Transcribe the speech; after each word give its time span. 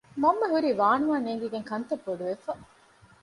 މަންމަ 0.21 0.45
ހުރީ 0.53 0.69
ވާނުވާ 0.81 1.15
ނޭގިގެން 1.25 1.67
ކަންތައް 1.69 2.03
ބޮޑުވެފަ 2.05 2.51